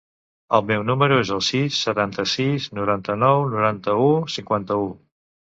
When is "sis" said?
1.47-1.77